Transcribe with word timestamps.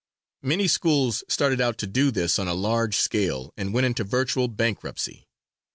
Many 0.41 0.67
schools 0.67 1.23
started 1.27 1.61
out 1.61 1.77
to 1.77 1.85
do 1.85 2.09
this 2.09 2.39
on 2.39 2.47
a 2.47 2.55
large 2.55 2.95
scale 2.97 3.53
and 3.55 3.71
went 3.71 3.85
into 3.85 4.03
virtual 4.03 4.47
bankruptcy. 4.47 5.27